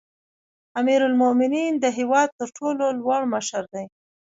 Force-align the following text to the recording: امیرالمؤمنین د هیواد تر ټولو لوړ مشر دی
امیرالمؤمنین 0.79 1.73
د 1.79 1.85
هیواد 1.97 2.29
تر 2.39 2.47
ټولو 2.57 2.85
لوړ 2.99 3.21
مشر 3.33 3.63
دی 3.73 3.85